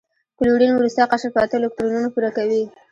کلورین 0.37 0.73
وروستی 0.75 1.03
قشر 1.11 1.29
په 1.33 1.39
اته 1.45 1.55
الکترونونه 1.57 2.07
پوره 2.13 2.29
کوي. 2.37 2.61